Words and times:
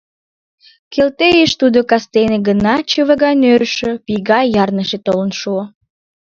Келтейыш 0.93 1.51
тудо 1.61 1.79
кастене 1.89 2.37
гына 2.47 2.75
чыве 2.89 3.13
гай 3.23 3.35
нӧрышӧ, 3.41 3.91
пий 4.05 4.21
гай 4.29 4.45
ярныше 4.63 4.97
толын 5.05 5.31
шуо. 5.39 5.63